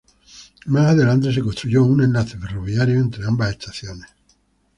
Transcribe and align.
Más 0.65 0.87
adelante 0.87 1.31
se 1.31 1.43
construyó 1.43 1.83
un 1.83 2.03
enlace 2.03 2.35
ferroviario 2.39 2.95
entre 2.99 3.23
ambas 3.23 3.51
estaciones. 3.51 4.09